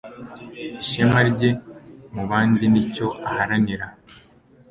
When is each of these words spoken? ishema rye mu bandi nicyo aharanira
ishema 0.81 1.19
rye 1.29 1.49
mu 2.13 2.23
bandi 2.29 2.65
nicyo 2.73 3.07
aharanira 3.29 3.85